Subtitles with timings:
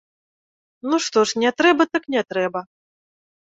[0.89, 2.59] Ну што ж, не трэба так не трэба.